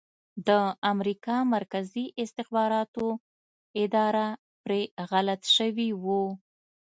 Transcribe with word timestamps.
د 0.47 0.49
امریکا 0.91 1.35
مرکزي 1.55 2.05
استخباراتو 2.23 3.05
اداره 3.83 4.25
پرې 4.63 4.81
غلط 5.11 5.41
شوي 5.55 5.89
وو 6.03 6.23